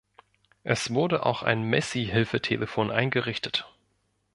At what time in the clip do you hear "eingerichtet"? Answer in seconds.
2.89-3.71